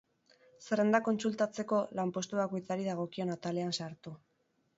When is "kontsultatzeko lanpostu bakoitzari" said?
1.07-2.89